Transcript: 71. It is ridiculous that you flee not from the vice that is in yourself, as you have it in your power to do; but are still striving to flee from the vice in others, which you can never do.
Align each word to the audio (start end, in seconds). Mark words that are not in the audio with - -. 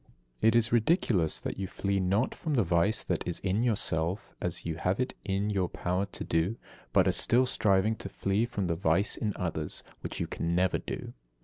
71. 0.41 0.47
It 0.47 0.55
is 0.55 0.71
ridiculous 0.71 1.39
that 1.39 1.59
you 1.59 1.67
flee 1.67 1.99
not 1.99 2.33
from 2.33 2.55
the 2.55 2.63
vice 2.63 3.03
that 3.03 3.21
is 3.27 3.37
in 3.41 3.61
yourself, 3.61 4.33
as 4.41 4.65
you 4.65 4.77
have 4.77 4.99
it 4.99 5.13
in 5.23 5.51
your 5.51 5.69
power 5.69 6.07
to 6.07 6.23
do; 6.23 6.57
but 6.91 7.07
are 7.07 7.11
still 7.11 7.45
striving 7.45 7.95
to 7.97 8.09
flee 8.09 8.47
from 8.47 8.65
the 8.65 8.75
vice 8.75 9.15
in 9.15 9.31
others, 9.35 9.83
which 9.99 10.19
you 10.19 10.25
can 10.25 10.55
never 10.55 10.79
do. 10.79 11.13